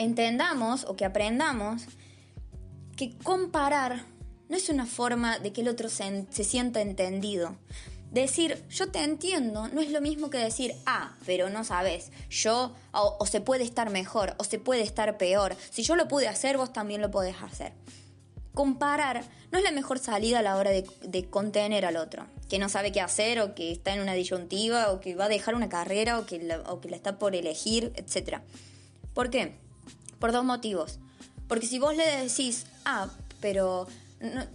entendamos 0.00 0.84
o 0.84 0.96
que 0.96 1.04
aprendamos 1.04 1.82
que 2.96 3.16
comparar 3.18 4.04
no 4.48 4.56
es 4.56 4.68
una 4.68 4.86
forma 4.86 5.38
de 5.38 5.52
que 5.52 5.60
el 5.60 5.68
otro 5.68 5.88
se, 5.88 6.26
sienta 6.30 6.80
entendido. 6.80 7.56
Decir 8.10 8.64
yo 8.68 8.90
te 8.90 9.04
entiendo 9.04 9.68
no 9.68 9.80
es 9.80 9.90
lo 9.90 10.00
mismo 10.00 10.30
que 10.30 10.38
decir 10.38 10.74
ah, 10.86 11.16
pero 11.24 11.48
no 11.48 11.62
sabes, 11.62 12.10
yo 12.28 12.74
o, 12.92 13.24
se 13.26 13.40
puede 13.40 13.62
estar 13.62 13.90
mejor 13.90 14.34
o 14.38 14.44
se 14.44 14.58
puede 14.58 14.82
estar 14.82 15.16
peor. 15.16 15.56
Si 15.70 15.82
yo 15.82 15.94
lo 15.94 16.08
pude 16.08 16.26
hacer, 16.26 16.56
vos 16.56 16.72
también 16.72 17.00
lo 17.00 17.10
podés 17.10 17.36
hacer 17.42 17.72
comparar 18.54 19.24
no 19.52 19.58
es 19.58 19.64
la 19.64 19.72
mejor 19.72 19.98
salida 19.98 20.40
a 20.40 20.42
la 20.42 20.56
hora 20.56 20.70
de, 20.70 21.26
contener 21.28 21.84
al 21.84 21.96
otro, 21.96 22.26
que 22.48 22.58
no 22.58 22.68
sabe 22.68 22.92
qué 22.92 23.00
hacer 23.00 23.40
o 23.40 23.54
que 23.54 23.72
está 23.72 23.92
en 23.94 24.00
una 24.00 24.14
disyuntiva 24.14 24.90
o 24.90 25.00
que 25.00 25.14
va 25.14 25.24
a 25.24 25.28
dejar 25.28 25.54
una 25.54 25.68
carrera 25.68 26.18
o 26.18 26.26
que 26.26 26.56
o 26.66 26.80
que 26.80 26.90
la 26.90 26.96
está 26.96 27.18
por 27.18 27.34
elegir, 27.34 27.92
etc. 27.96 28.40
¿Por 29.14 29.30
qué? 29.30 29.56
Por 30.20 30.30
dos 30.30 30.44
motivos. 30.44 31.00
Porque 31.48 31.66
si 31.66 31.80
vos 31.80 31.96
le 31.96 32.06
decís, 32.06 32.66
ah, 32.84 33.08
pero 33.40 33.88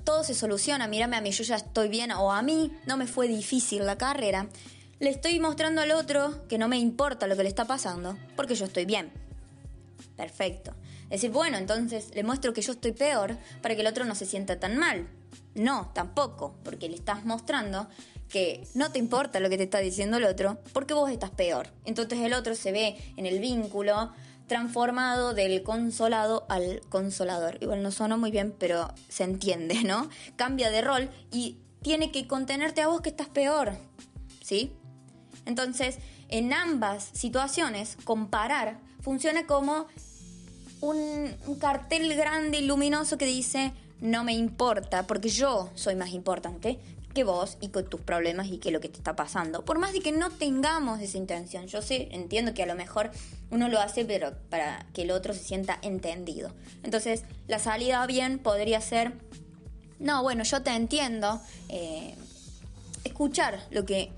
todo 0.05 0.23
se 0.23 0.33
soluciona, 0.33 0.87
mírame 0.87 1.17
a 1.17 1.21
mí, 1.21 1.31
yo 1.31 1.43
ya 1.43 1.57
estoy 1.57 1.89
bien, 1.89 2.11
o 2.11 2.31
a 2.31 2.41
mí 2.41 2.71
no 2.85 2.95
me 2.95 3.07
fue 3.07 3.27
difícil 3.27 3.85
la 3.85 3.97
carrera, 3.97 4.47
le 4.99 5.09
estoy 5.09 5.39
mostrando 5.39 5.81
al 5.81 5.91
otro 5.91 6.47
que 6.47 6.57
no 6.57 6.69
me 6.69 6.77
importa 6.77 7.27
lo 7.27 7.35
que 7.35 7.43
le 7.43 7.49
está 7.49 7.65
pasando, 7.65 8.17
porque 8.37 8.55
yo 8.55 8.65
estoy 8.65 8.85
bien. 8.85 9.11
Perfecto. 10.15 10.73
Decir, 11.09 11.31
bueno, 11.31 11.57
entonces 11.57 12.11
le 12.15 12.23
muestro 12.23 12.53
que 12.53 12.61
yo 12.61 12.71
estoy 12.71 12.93
peor 12.93 13.37
para 13.61 13.75
que 13.75 13.81
el 13.81 13.87
otro 13.87 14.05
no 14.05 14.15
se 14.15 14.25
sienta 14.25 14.59
tan 14.59 14.77
mal. 14.77 15.07
No, 15.53 15.91
tampoco, 15.93 16.55
porque 16.63 16.87
le 16.87 16.95
estás 16.95 17.25
mostrando 17.25 17.87
que 18.29 18.65
no 18.73 18.91
te 18.91 18.99
importa 18.99 19.39
lo 19.39 19.49
que 19.49 19.57
te 19.57 19.63
está 19.63 19.79
diciendo 19.79 20.17
el 20.17 20.25
otro, 20.25 20.57
porque 20.73 20.93
vos 20.93 21.11
estás 21.11 21.31
peor. 21.31 21.67
Entonces 21.85 22.19
el 22.19 22.33
otro 22.33 22.55
se 22.55 22.71
ve 22.71 22.97
en 23.17 23.25
el 23.25 23.39
vínculo 23.39 24.11
transformado 24.47 25.33
del 25.33 25.63
consolado 25.63 26.45
al 26.49 26.81
consolador. 26.89 27.57
Igual 27.61 27.83
no 27.83 27.91
suena 27.91 28.17
muy 28.17 28.31
bien, 28.31 28.55
pero 28.57 28.93
se 29.09 29.23
entiende, 29.23 29.83
¿no? 29.83 30.09
Cambia 30.35 30.71
de 30.71 30.81
rol 30.81 31.09
y 31.31 31.57
tiene 31.81 32.11
que 32.11 32.27
contenerte 32.27 32.81
a 32.81 32.87
vos 32.87 33.01
que 33.01 33.09
estás 33.09 33.29
peor, 33.29 33.73
¿sí? 34.41 34.73
Entonces, 35.45 35.99
en 36.29 36.53
ambas 36.53 37.09
situaciones, 37.13 37.97
comparar 38.03 38.79
funciona 39.01 39.45
como 39.45 39.85
un, 40.81 41.35
cartel 41.59 42.15
grande 42.15 42.59
y 42.59 42.65
luminoso 42.65 43.17
que 43.17 43.25
dice 43.25 43.73
no 44.01 44.23
me 44.23 44.33
importa 44.33 45.07
porque 45.07 45.29
yo 45.29 45.69
soy 45.75 45.95
más 45.95 46.09
importante 46.09 46.79
que 47.15 47.23
vos 47.23 47.57
y 47.61 47.69
con 47.69 47.89
tus 47.89 48.01
problemas 48.01 48.47
y 48.47 48.59
que 48.59 48.69
lo 48.69 48.79
que 48.79 48.89
te 48.89 48.97
está 48.97 49.15
pasando. 49.15 49.65
Por 49.65 49.79
más 49.79 49.93
de 49.93 50.01
que 50.01 50.11
no 50.11 50.29
tengamos 50.29 50.99
esa 51.01 51.17
intención, 51.17 51.65
yo 51.65 51.81
sé, 51.81 52.09
entiendo 52.11 52.53
que 52.53 52.61
a 52.61 52.67
lo 52.67 52.75
mejor 52.75 53.09
uno 53.49 53.67
lo 53.69 53.79
hace 53.79 54.05
pero 54.05 54.33
para 54.49 54.85
que 54.93 55.01
el 55.01 55.11
otro 55.11 55.33
se 55.33 55.39
sienta 55.39 55.79
entendido. 55.81 56.51
Entonces, 56.83 57.23
la 57.47 57.57
salida 57.57 58.05
bien 58.05 58.37
podría 58.37 58.79
ser, 58.81 59.13
no, 59.97 60.21
bueno, 60.21 60.43
yo 60.43 60.61
te 60.61 60.69
entiendo, 60.71 61.41
eh, 61.69 62.15
escuchar 63.03 63.65
lo 63.71 63.85
que 63.85 64.11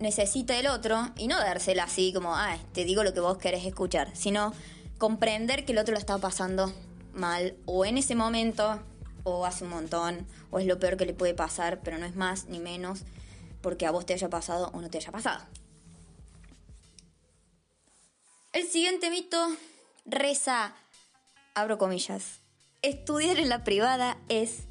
necesita 0.00 0.58
el 0.58 0.66
otro 0.66 1.10
y 1.16 1.28
no 1.28 1.38
dársela 1.38 1.84
así 1.84 2.12
como, 2.12 2.34
ah, 2.34 2.56
te 2.72 2.84
digo 2.84 3.04
lo 3.04 3.12
que 3.12 3.20
vos 3.20 3.38
querés 3.38 3.64
escuchar, 3.64 4.10
sino 4.14 4.52
comprender 4.96 5.64
que 5.64 5.72
el 5.72 5.78
otro 5.78 5.92
lo 5.92 6.00
está 6.00 6.18
pasando 6.18 6.72
mal 7.12 7.56
o 7.66 7.84
en 7.84 7.98
ese 7.98 8.14
momento 8.14 8.80
o 9.24 9.46
hace 9.46 9.64
un 9.64 9.70
montón 9.70 10.26
o 10.50 10.58
es 10.58 10.66
lo 10.66 10.78
peor 10.78 10.96
que 10.96 11.06
le 11.06 11.14
puede 11.14 11.34
pasar, 11.34 11.80
pero 11.82 11.98
no 11.98 12.06
es 12.06 12.16
más 12.16 12.46
ni 12.46 12.58
menos 12.58 13.00
porque 13.60 13.86
a 13.86 13.90
vos 13.90 14.06
te 14.06 14.14
haya 14.14 14.30
pasado 14.30 14.70
o 14.72 14.80
no 14.80 14.90
te 14.90 14.98
haya 14.98 15.12
pasado. 15.12 15.44
El 18.52 18.66
siguiente 18.66 19.10
mito 19.10 19.38
reza, 20.06 20.74
abro 21.54 21.78
comillas, 21.78 22.40
estudiar 22.82 23.38
en 23.38 23.48
la 23.48 23.64
privada 23.64 24.16
es 24.28 24.64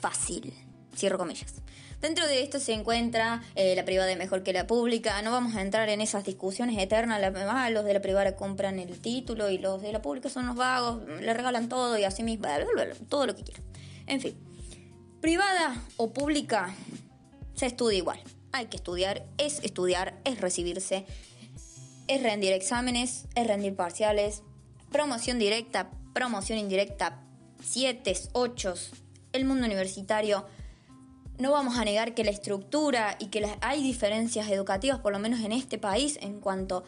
fácil, 0.00 0.54
cierro 0.96 1.18
comillas. 1.18 1.62
Dentro 2.02 2.26
de 2.26 2.42
esto 2.42 2.58
se 2.58 2.72
encuentra 2.72 3.44
eh, 3.54 3.76
la 3.76 3.84
privada 3.84 4.10
es 4.10 4.18
mejor 4.18 4.42
que 4.42 4.52
la 4.52 4.66
pública. 4.66 5.22
No 5.22 5.30
vamos 5.30 5.54
a 5.54 5.62
entrar 5.62 5.88
en 5.88 6.00
esas 6.00 6.24
discusiones 6.24 6.76
eternas. 6.76 7.20
La, 7.20 7.70
los 7.70 7.84
de 7.84 7.94
la 7.94 8.02
privada 8.02 8.34
compran 8.34 8.80
el 8.80 8.98
título 8.98 9.50
y 9.50 9.58
los 9.58 9.80
de 9.82 9.92
la 9.92 10.02
pública 10.02 10.28
son 10.28 10.48
los 10.48 10.56
vagos, 10.56 11.06
le 11.20 11.32
regalan 11.32 11.68
todo 11.68 11.96
y 11.96 12.02
así 12.02 12.24
mismo, 12.24 12.48
todo 13.08 13.26
lo 13.26 13.36
que 13.36 13.44
quieran. 13.44 13.62
En 14.12 14.20
fin, 14.20 14.34
privada 15.22 15.82
o 15.96 16.12
pública 16.12 16.74
se 17.54 17.64
estudia 17.64 17.96
igual. 17.96 18.20
Hay 18.52 18.66
que 18.66 18.76
estudiar, 18.76 19.24
es 19.38 19.64
estudiar, 19.64 20.20
es 20.24 20.38
recibirse, 20.38 21.06
es 22.08 22.22
rendir 22.22 22.52
exámenes, 22.52 23.24
es 23.34 23.46
rendir 23.46 23.74
parciales, 23.74 24.42
promoción 24.90 25.38
directa, 25.38 25.90
promoción 26.12 26.58
indirecta, 26.58 27.22
siete, 27.64 28.14
ocho, 28.34 28.74
el 29.32 29.46
mundo 29.46 29.64
universitario 29.64 30.44
no 31.38 31.50
vamos 31.50 31.78
a 31.78 31.84
negar 31.86 32.12
que 32.12 32.22
la 32.22 32.32
estructura 32.32 33.16
y 33.18 33.28
que 33.28 33.48
hay 33.62 33.82
diferencias 33.82 34.50
educativas, 34.50 34.98
por 34.98 35.14
lo 35.14 35.20
menos 35.20 35.40
en 35.40 35.52
este 35.52 35.78
país, 35.78 36.18
en 36.20 36.38
cuanto 36.38 36.84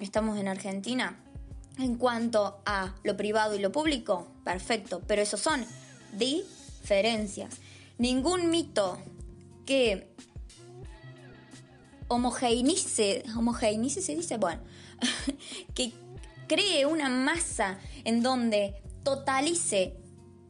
estamos 0.00 0.38
en 0.38 0.48
Argentina, 0.48 1.22
en 1.78 1.96
cuanto 1.96 2.62
a 2.64 2.94
lo 3.02 3.14
privado 3.18 3.54
y 3.54 3.58
lo 3.58 3.70
público, 3.72 4.28
perfecto, 4.42 5.02
pero 5.06 5.20
esos 5.20 5.40
son 5.40 5.66
diferencias. 6.82 7.54
Ningún 7.98 8.50
mito 8.50 8.98
que 9.64 10.08
homogeneice, 12.08 13.22
homogeneice 13.36 14.02
se 14.02 14.14
dice, 14.14 14.36
bueno, 14.36 14.60
que 15.74 15.92
cree 16.48 16.84
una 16.84 17.08
masa 17.08 17.78
en 18.04 18.22
donde 18.22 18.82
totalice 19.04 19.96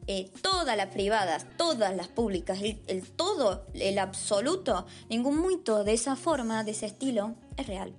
eh, 0.07 0.31
todas 0.41 0.77
las 0.77 0.89
privadas, 0.89 1.47
todas 1.57 1.95
las 1.95 2.09
públicas, 2.09 2.59
el, 2.62 3.03
todo, 3.11 3.67
el 3.75 3.99
absoluto, 3.99 4.87
ningún 5.09 5.47
mito 5.47 5.85
de 5.85 5.93
esa 5.93 6.17
forma, 6.17 6.65
de 6.65 6.73
ese 6.73 6.87
estilo, 6.87 7.37
es 7.57 7.67
real. 7.67 7.95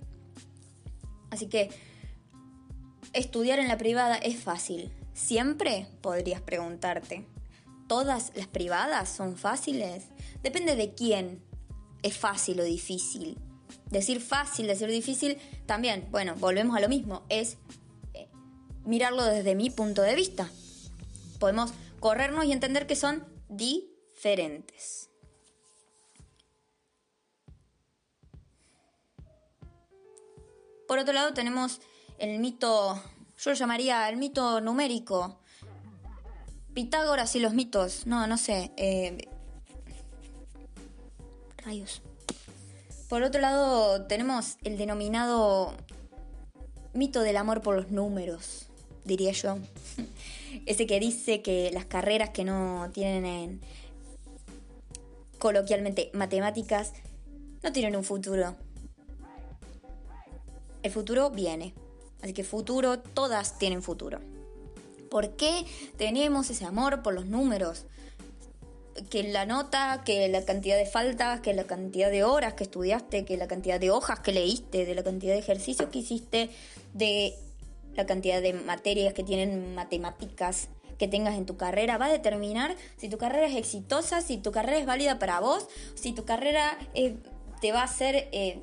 Así 1.29 1.47
que 1.47 1.69
estudiar 3.13 3.59
en 3.59 3.67
la 3.67 3.77
privada 3.77 4.17
es 4.17 4.39
fácil. 4.39 4.91
Siempre 5.13 5.87
podrías 6.01 6.41
preguntarte, 6.41 7.25
¿todas 7.93 8.31
las 8.33 8.47
privadas 8.47 9.07
son 9.07 9.37
fáciles? 9.37 10.05
Depende 10.41 10.75
de 10.75 10.95
quién 10.95 11.43
es 12.01 12.17
fácil 12.17 12.59
o 12.59 12.63
difícil. 12.63 13.37
Decir 13.91 14.19
fácil, 14.19 14.65
decir 14.65 14.89
difícil, 14.89 15.37
también, 15.67 16.07
bueno, 16.09 16.33
volvemos 16.33 16.75
a 16.75 16.79
lo 16.79 16.89
mismo, 16.89 17.21
es 17.29 17.57
eh, 18.15 18.29
mirarlo 18.83 19.23
desde 19.23 19.53
mi 19.53 19.69
punto 19.69 20.01
de 20.01 20.15
vista. 20.15 20.49
Podemos 21.39 21.71
corrernos 21.99 22.45
y 22.45 22.51
entender 22.51 22.87
que 22.87 22.95
son 22.95 23.27
diferentes. 23.47 25.11
Por 30.87 30.97
otro 30.97 31.13
lado 31.13 31.35
tenemos 31.35 31.79
el 32.17 32.39
mito, 32.39 32.99
yo 33.37 33.51
lo 33.51 33.55
llamaría 33.55 34.09
el 34.09 34.17
mito 34.17 34.61
numérico. 34.61 35.42
Pitágoras 36.73 37.35
y 37.35 37.39
los 37.39 37.53
mitos, 37.53 38.07
no, 38.07 38.25
no 38.27 38.37
sé. 38.37 38.71
Eh, 38.77 39.27
rayos. 41.57 42.01
Por 43.09 43.21
otro 43.21 43.41
lado, 43.41 44.05
tenemos 44.07 44.57
el 44.63 44.77
denominado 44.77 45.73
mito 46.93 47.21
del 47.21 47.37
amor 47.37 47.61
por 47.61 47.75
los 47.75 47.91
números, 47.91 48.67
diría 49.05 49.31
yo. 49.33 49.57
Ese 50.65 50.87
que 50.87 50.99
dice 50.99 51.41
que 51.41 51.69
las 51.71 51.85
carreras 51.85 52.31
que 52.31 52.43
no 52.43 52.89
tienen 52.91 53.61
coloquialmente 55.37 56.09
matemáticas 56.13 56.93
no 57.61 57.71
tienen 57.71 57.95
un 57.95 58.03
futuro. 58.03 58.55
El 60.81 60.91
futuro 60.91 61.29
viene. 61.29 61.73
Así 62.21 62.33
que 62.33 62.43
futuro, 62.43 62.99
todas 62.99 63.57
tienen 63.57 63.83
futuro. 63.83 64.19
¿Por 65.13 65.35
qué 65.35 65.67
tenemos 65.95 66.49
ese 66.49 66.65
amor 66.65 67.03
por 67.03 67.13
los 67.13 67.27
números? 67.27 67.85
Que 69.11 69.21
la 69.21 69.45
nota, 69.45 70.01
que 70.03 70.27
la 70.27 70.43
cantidad 70.43 70.75
de 70.75 70.87
faltas, 70.87 71.39
que 71.41 71.53
la 71.53 71.65
cantidad 71.65 72.09
de 72.09 72.23
horas 72.23 72.55
que 72.55 72.63
estudiaste, 72.63 73.23
que 73.23 73.37
la 73.37 73.47
cantidad 73.47 73.79
de 73.79 73.91
hojas 73.91 74.21
que 74.21 74.31
leíste, 74.31 74.87
de 74.87 74.95
la 74.95 75.03
cantidad 75.03 75.33
de 75.33 75.39
ejercicios 75.39 75.89
que 75.89 75.99
hiciste, 75.99 76.49
de 76.95 77.35
la 77.93 78.07
cantidad 78.07 78.41
de 78.41 78.53
materias 78.53 79.13
que 79.13 79.23
tienen 79.23 79.75
matemáticas 79.75 80.69
que 80.97 81.07
tengas 81.07 81.35
en 81.35 81.45
tu 81.45 81.57
carrera 81.57 81.99
va 81.99 82.07
a 82.07 82.11
determinar 82.11 82.75
si 82.97 83.07
tu 83.07 83.19
carrera 83.19 83.45
es 83.45 83.55
exitosa, 83.55 84.21
si 84.21 84.37
tu 84.37 84.51
carrera 84.51 84.79
es 84.79 84.87
válida 84.87 85.19
para 85.19 85.39
vos, 85.39 85.67
si 85.93 86.13
tu 86.13 86.25
carrera 86.25 86.75
eh, 86.95 87.17
te 87.61 87.71
va 87.71 87.81
a 87.81 87.83
hacer 87.83 88.29
eh, 88.31 88.57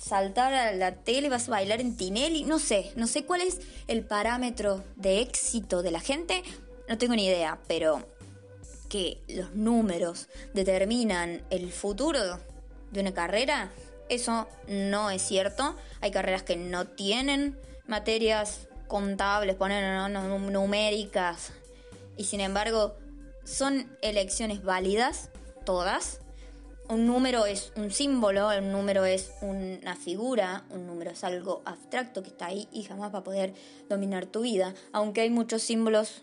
saltar 0.00 0.54
a 0.54 0.72
la 0.72 0.94
tele, 0.96 1.28
vas 1.28 1.48
a 1.48 1.52
bailar 1.52 1.80
en 1.80 1.96
Tinelli, 1.96 2.44
no 2.44 2.58
sé, 2.58 2.92
no 2.96 3.06
sé 3.06 3.24
cuál 3.24 3.42
es 3.42 3.60
el 3.86 4.02
parámetro 4.02 4.82
de 4.96 5.20
éxito 5.20 5.82
de 5.82 5.90
la 5.90 6.00
gente, 6.00 6.42
no 6.88 6.96
tengo 6.96 7.14
ni 7.14 7.26
idea, 7.26 7.58
pero 7.68 8.06
que 8.88 9.18
los 9.28 9.54
números 9.54 10.28
determinan 10.54 11.42
el 11.50 11.70
futuro 11.70 12.40
de 12.90 13.00
una 13.00 13.14
carrera, 13.14 13.70
eso 14.08 14.48
no 14.66 15.10
es 15.10 15.22
cierto. 15.22 15.76
Hay 16.00 16.10
carreras 16.10 16.42
que 16.42 16.56
no 16.56 16.88
tienen 16.88 17.56
materias 17.86 18.66
contables, 18.88 19.54
ponen 19.54 20.12
numéricas, 20.50 21.52
y 22.16 22.24
sin 22.24 22.40
embargo 22.40 22.96
son 23.44 23.96
elecciones 24.02 24.64
válidas, 24.64 25.30
todas. 25.64 26.20
Un 26.90 27.06
número 27.06 27.46
es 27.46 27.72
un 27.76 27.92
símbolo, 27.92 28.48
un 28.48 28.72
número 28.72 29.04
es 29.04 29.30
una 29.42 29.94
figura, 29.94 30.64
un 30.70 30.88
número 30.88 31.12
es 31.12 31.22
algo 31.22 31.62
abstracto 31.64 32.20
que 32.20 32.30
está 32.30 32.46
ahí 32.46 32.66
y 32.72 32.82
jamás 32.82 33.14
va 33.14 33.20
a 33.20 33.22
poder 33.22 33.54
dominar 33.88 34.26
tu 34.26 34.40
vida, 34.40 34.74
aunque 34.90 35.20
hay 35.20 35.30
muchos 35.30 35.62
símbolos 35.62 36.22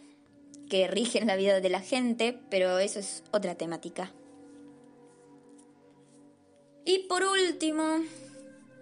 que 0.70 0.90
rigen 0.90 1.28
la 1.28 1.38
vida 1.38 1.62
de 1.62 1.70
la 1.70 1.80
gente, 1.80 2.38
pero 2.50 2.80
eso 2.80 3.00
es 3.00 3.24
otra 3.32 3.56
temática. 3.56 4.12
Y 6.84 7.00
por 7.08 7.24
último, 7.24 8.04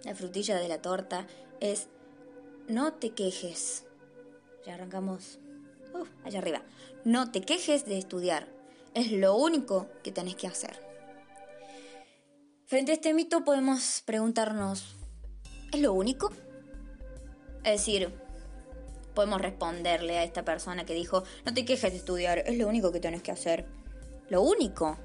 la 0.02 0.16
frutilla 0.16 0.58
de 0.58 0.66
la 0.66 0.82
torta 0.82 1.28
es 1.60 1.86
no 2.66 2.94
te 2.94 3.10
quejes. 3.10 3.84
Ya 4.66 4.74
arrancamos 4.74 5.38
allá 6.24 6.40
arriba. 6.40 6.62
No 7.04 7.30
te 7.30 7.42
quejes 7.42 7.86
de 7.86 7.96
estudiar. 7.96 8.48
Es 8.94 9.12
lo 9.12 9.36
único 9.36 9.86
que 10.02 10.10
tenés 10.10 10.34
que 10.34 10.48
hacer. 10.48 10.85
Frente 12.66 12.90
a 12.90 12.94
este 12.94 13.14
mito 13.14 13.44
podemos 13.44 14.02
preguntarnos, 14.04 14.96
¿es 15.72 15.80
lo 15.80 15.92
único? 15.92 16.32
Es 17.62 17.78
decir, 17.78 18.12
podemos 19.14 19.40
responderle 19.40 20.18
a 20.18 20.24
esta 20.24 20.44
persona 20.44 20.84
que 20.84 20.92
dijo, 20.92 21.22
no 21.44 21.54
te 21.54 21.64
quejes 21.64 21.92
de 21.92 21.98
estudiar, 21.98 22.38
es 22.38 22.58
lo 22.58 22.66
único 22.66 22.90
que 22.90 22.98
tenés 22.98 23.22
que 23.22 23.30
hacer. 23.30 23.66
Lo 24.30 24.42
único. 24.42 24.98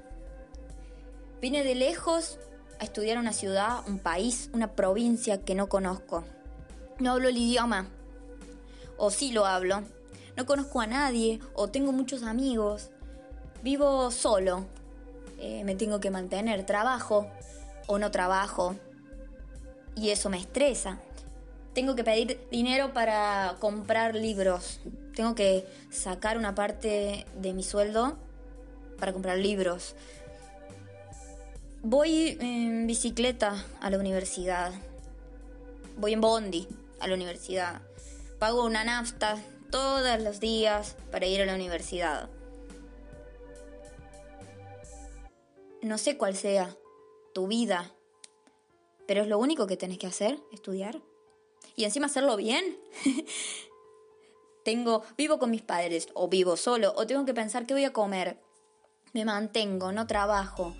Vine 1.40 1.62
de 1.62 1.76
lejos 1.76 2.40
a 2.80 2.84
estudiar 2.84 3.16
una 3.18 3.32
ciudad, 3.32 3.86
un 3.86 4.00
país, 4.00 4.50
una 4.52 4.74
provincia 4.74 5.44
que 5.44 5.54
no 5.54 5.68
conozco. 5.68 6.24
No 6.98 7.12
hablo 7.12 7.28
el 7.28 7.36
idioma. 7.36 7.86
O 8.96 9.12
sí 9.12 9.30
lo 9.30 9.46
hablo. 9.46 9.84
No 10.36 10.46
conozco 10.46 10.80
a 10.80 10.88
nadie. 10.88 11.38
O 11.54 11.68
tengo 11.68 11.92
muchos 11.92 12.24
amigos. 12.24 12.90
Vivo 13.62 14.10
solo. 14.10 14.66
Eh, 15.42 15.64
me 15.64 15.74
tengo 15.74 15.98
que 15.98 16.10
mantener. 16.12 16.64
Trabajo 16.64 17.28
o 17.88 17.98
no 17.98 18.12
trabajo. 18.12 18.76
Y 19.96 20.10
eso 20.10 20.30
me 20.30 20.38
estresa. 20.38 21.00
Tengo 21.74 21.96
que 21.96 22.04
pedir 22.04 22.38
dinero 22.52 22.92
para 22.92 23.56
comprar 23.58 24.14
libros. 24.14 24.80
Tengo 25.16 25.34
que 25.34 25.66
sacar 25.90 26.38
una 26.38 26.54
parte 26.54 27.26
de 27.34 27.52
mi 27.54 27.64
sueldo 27.64 28.16
para 29.00 29.12
comprar 29.12 29.38
libros. 29.38 29.96
Voy 31.82 32.38
en 32.40 32.86
bicicleta 32.86 33.64
a 33.80 33.90
la 33.90 33.98
universidad. 33.98 34.70
Voy 35.98 36.12
en 36.12 36.20
bondi 36.20 36.68
a 37.00 37.08
la 37.08 37.14
universidad. 37.14 37.82
Pago 38.38 38.64
una 38.64 38.84
nafta 38.84 39.36
todos 39.70 40.22
los 40.22 40.38
días 40.38 40.94
para 41.10 41.26
ir 41.26 41.42
a 41.42 41.46
la 41.46 41.56
universidad. 41.56 42.28
No 45.82 45.98
sé 45.98 46.16
cuál 46.16 46.36
sea 46.36 46.76
tu 47.34 47.48
vida, 47.48 47.92
pero 49.06 49.22
es 49.22 49.28
lo 49.28 49.38
único 49.38 49.66
que 49.66 49.76
tenés 49.76 49.98
que 49.98 50.06
hacer, 50.06 50.38
estudiar. 50.52 51.02
Y 51.74 51.84
encima 51.84 52.06
hacerlo 52.06 52.36
bien. 52.36 52.78
tengo, 54.64 55.02
vivo 55.16 55.38
con 55.38 55.50
mis 55.50 55.62
padres, 55.62 56.08
o 56.14 56.28
vivo 56.28 56.56
solo, 56.56 56.92
o 56.96 57.06
tengo 57.06 57.24
que 57.24 57.34
pensar 57.34 57.66
qué 57.66 57.74
voy 57.74 57.84
a 57.84 57.92
comer. 57.92 58.38
Me 59.12 59.24
mantengo, 59.24 59.92
no 59.92 60.06
trabajo. 60.06 60.74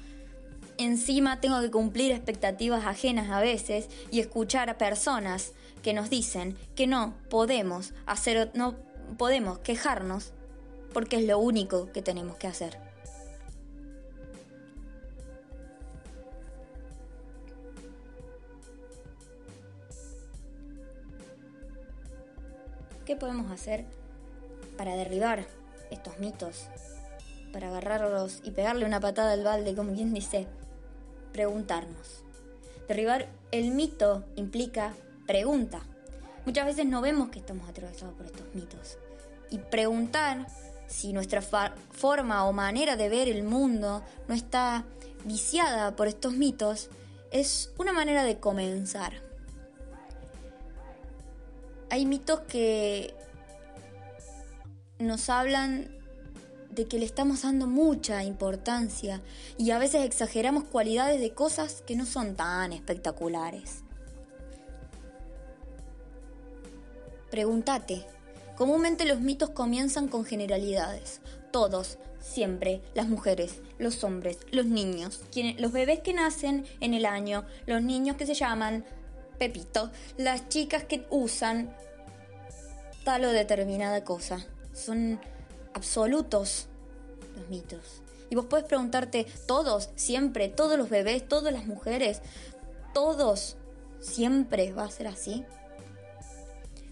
Encima 0.79 1.41
tengo 1.41 1.61
que 1.61 1.71
cumplir 1.71 2.13
expectativas 2.13 2.87
ajenas 2.87 3.31
a 3.31 3.41
veces 3.41 3.89
y 4.11 4.21
escuchar 4.21 4.71
a 4.71 4.79
personas 4.79 5.53
que 5.83 5.93
nos 5.93 6.11
dicen 6.11 6.57
que 6.75 6.87
no 6.87 7.15
podemos 7.29 7.93
hacer, 8.07 8.51
no 8.55 8.77
podemos 9.19 9.59
quejarnos 9.59 10.33
porque 10.93 11.17
es 11.17 11.27
lo 11.27 11.39
único 11.39 11.91
que 11.93 12.03
tenemos 12.03 12.37
que 12.37 12.47
hacer. 12.47 12.79
¿Qué 23.13 23.19
podemos 23.19 23.51
hacer 23.51 23.85
para 24.79 24.97
derribar 24.97 25.45
estos 25.91 26.19
mitos? 26.19 26.69
Para 27.53 27.69
agarrarlos 27.69 28.41
y 28.43 28.53
pegarle 28.53 28.87
una 28.87 29.01
patada 29.01 29.33
al 29.33 29.45
balde, 29.45 29.75
como 29.75 29.93
quien 29.93 30.15
dice, 30.15 30.47
preguntarnos. 31.31 32.25
Derribar 32.89 33.29
el 33.51 33.73
mito 33.73 34.25
implica 34.37 34.95
pregunta. 35.27 35.83
Muchas 36.47 36.65
veces 36.65 36.87
no 36.87 37.03
vemos 37.03 37.29
que 37.29 37.41
estamos 37.41 37.69
atravesados 37.69 38.15
por 38.15 38.25
estos 38.25 38.47
mitos. 38.55 38.97
Y 39.51 39.59
preguntar 39.59 40.47
si 40.87 41.13
nuestra 41.13 41.43
forma 41.43 42.47
o 42.47 42.55
manera 42.55 42.97
de 42.97 43.11
ver 43.11 43.29
el 43.29 43.43
mundo 43.43 44.03
no 44.27 44.35
está 44.35 44.87
viciada 45.27 45.97
por 45.97 46.09
estos 46.09 46.33
mitos 46.33 46.89
es 47.31 47.75
una 47.77 47.93
manera 47.93 48.25
de 48.25 48.41
comenzar. 48.41 49.32
Hay 51.93 52.07
mitos 52.07 52.41
que 52.49 53.13
nos 54.99 55.29
hablan 55.29 55.95
de 56.71 56.89
que 56.89 56.99
le 56.99 57.05
estamos 57.05 57.43
dando 57.43 57.67
mucha 57.67 58.25
importancia 58.25 59.21
y 59.59 59.73
a 59.73 59.79
veces 59.79 60.07
exageramos 60.07 60.65
cualidades 60.65 61.21
de 61.21 61.35
cosas 61.35 61.83
que 61.87 61.95
no 61.95 62.07
son 62.07 62.35
tan 62.35 62.73
espectaculares. 62.73 63.83
Pregúntate. 67.31 68.07
Comúnmente 68.57 69.05
los 69.05 69.21
mitos 69.21 69.51
comienzan 69.51 70.09
con 70.09 70.25
generalidades. 70.25 71.21
Todos, 71.51 71.99
siempre, 72.21 72.81
las 72.95 73.07
mujeres, 73.07 73.61
los 73.79 74.03
hombres, 74.03 74.39
los 74.51 74.65
niños, 74.65 75.21
los 75.59 75.73
bebés 75.73 76.01
que 76.01 76.15
nacen 76.15 76.65
en 76.81 76.95
el 76.95 77.05
año, 77.05 77.45
los 77.67 77.83
niños 77.83 78.17
que 78.17 78.25
se 78.25 78.33
llaman 78.33 78.83
Pepito, 79.39 79.91
las 80.17 80.49
chicas 80.49 80.85
que 80.85 81.07
usan 81.11 81.75
tal 83.05 83.25
o 83.25 83.33
determinada 83.33 84.05
cosa. 84.05 84.47
Son 84.73 85.21
absolutos 85.75 86.69
los 87.37 87.49
mitos. 87.49 88.03
Y 88.31 88.35
vos 88.35 88.47
puedes 88.47 88.67
preguntarte, 88.67 89.27
todos, 89.47 89.91
siempre, 89.95 90.49
todos 90.49 90.79
los 90.79 90.89
bebés, 90.89 91.27
todas 91.27 91.53
las 91.53 91.67
mujeres, 91.67 92.23
todos, 92.95 93.57
siempre 94.01 94.73
va 94.73 94.85
a 94.85 94.91
ser 94.91 95.07
así. 95.07 95.45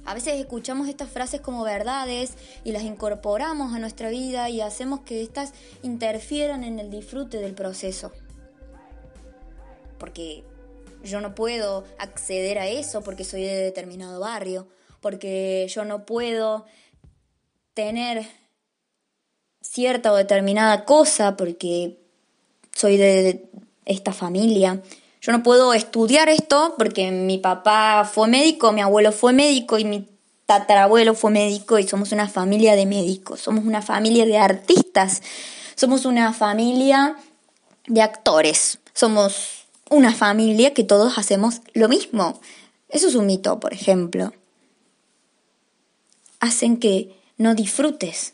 A 0.04 0.14
veces 0.14 0.40
escuchamos 0.40 0.88
estas 0.88 1.10
frases 1.10 1.40
como 1.40 1.62
verdades 1.62 2.34
y 2.64 2.72
las 2.72 2.82
incorporamos 2.82 3.74
a 3.74 3.78
nuestra 3.78 4.10
vida 4.10 4.50
y 4.50 4.60
hacemos 4.60 5.00
que 5.00 5.22
éstas 5.22 5.52
interfieran 5.82 6.64
en 6.64 6.78
el 6.78 6.90
disfrute 6.90 7.38
del 7.38 7.54
proceso. 7.54 8.12
Porque 9.98 10.44
yo 11.02 11.20
no 11.20 11.34
puedo 11.34 11.84
acceder 11.98 12.58
a 12.58 12.66
eso 12.66 13.02
porque 13.02 13.24
soy 13.24 13.42
de 13.42 13.56
determinado 13.56 14.20
barrio, 14.20 14.68
porque 15.00 15.66
yo 15.68 15.84
no 15.84 16.04
puedo 16.04 16.66
tener 17.74 18.26
cierta 19.60 20.12
o 20.12 20.16
determinada 20.16 20.84
cosa 20.84 21.36
porque 21.36 21.98
soy 22.74 22.96
de 22.96 23.48
esta 23.84 24.12
familia. 24.12 24.82
Yo 25.20 25.32
no 25.32 25.42
puedo 25.42 25.74
estudiar 25.74 26.28
esto 26.28 26.74
porque 26.78 27.10
mi 27.10 27.38
papá 27.38 28.08
fue 28.10 28.28
médico, 28.28 28.72
mi 28.72 28.80
abuelo 28.80 29.12
fue 29.12 29.32
médico 29.32 29.78
y 29.78 29.84
mi 29.84 30.08
tatarabuelo 30.46 31.14
fue 31.14 31.30
médico 31.30 31.78
y 31.78 31.86
somos 31.86 32.12
una 32.12 32.28
familia 32.28 32.74
de 32.74 32.86
médicos, 32.86 33.40
somos 33.40 33.64
una 33.64 33.82
familia 33.82 34.26
de 34.26 34.38
artistas, 34.38 35.22
somos 35.76 36.04
una 36.06 36.32
familia 36.32 37.16
de 37.86 38.02
actores, 38.02 38.78
somos 38.94 39.59
una 39.90 40.14
familia 40.14 40.72
que 40.72 40.84
todos 40.84 41.18
hacemos 41.18 41.60
lo 41.74 41.88
mismo. 41.88 42.40
Eso 42.88 43.08
es 43.08 43.14
un 43.14 43.26
mito, 43.26 43.60
por 43.60 43.74
ejemplo. 43.74 44.32
Hacen 46.38 46.78
que 46.78 47.14
no 47.36 47.54
disfrutes 47.54 48.32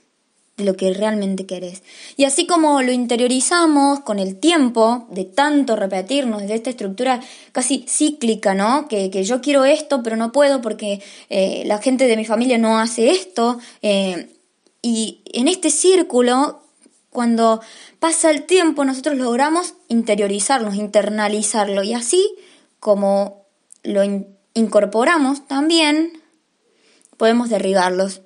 de 0.56 0.64
lo 0.64 0.76
que 0.76 0.92
realmente 0.94 1.44
querés. 1.44 1.82
Y 2.16 2.24
así 2.24 2.46
como 2.46 2.80
lo 2.80 2.92
interiorizamos 2.92 4.00
con 4.00 4.18
el 4.18 4.36
tiempo, 4.36 5.06
de 5.10 5.24
tanto 5.24 5.76
repetirnos, 5.76 6.46
de 6.46 6.54
esta 6.54 6.70
estructura 6.70 7.20
casi 7.52 7.84
cíclica, 7.88 8.54
¿no? 8.54 8.88
Que, 8.88 9.10
yo 9.24 9.40
quiero 9.40 9.64
esto, 9.64 10.02
pero 10.02 10.16
no 10.16 10.32
puedo 10.32 10.62
porque 10.62 11.02
eh, 11.28 11.64
la 11.66 11.78
gente 11.78 12.06
de 12.06 12.16
mi 12.16 12.24
familia 12.24 12.56
no 12.58 12.78
hace 12.78 13.10
esto. 13.10 13.58
Eh, 13.82 14.30
y 14.80 15.20
en 15.32 15.48
este 15.48 15.70
círculo, 15.70 16.62
cuando 17.16 17.62
pasa 17.98 18.28
el 18.30 18.42
tiempo, 18.42 18.84
nosotros 18.84 19.16
logramos 19.16 19.72
interiorizarnos, 19.88 20.74
internalizarlo. 20.74 21.82
Y 21.82 21.94
así 21.94 22.36
como 22.78 23.46
lo 23.82 24.02
incorporamos 24.52 25.48
también, 25.48 26.20
podemos 27.16 27.48
derribarlos 27.48 28.20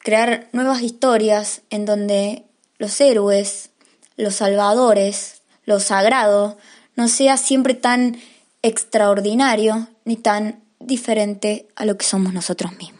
crear 0.00 0.50
nuevas 0.52 0.82
historias 0.82 1.62
en 1.70 1.86
donde 1.86 2.44
los 2.76 3.00
héroes, 3.00 3.70
los 4.18 4.34
salvadores, 4.34 5.40
lo 5.64 5.80
sagrado, 5.80 6.58
no 6.96 7.08
sea 7.08 7.38
siempre 7.38 7.72
tan 7.72 8.18
extraordinario 8.60 9.88
ni 10.04 10.16
tan 10.16 10.62
diferente 10.80 11.66
a 11.76 11.86
lo 11.86 11.96
que 11.96 12.04
somos 12.04 12.34
nosotros 12.34 12.76
mismos. 12.76 12.97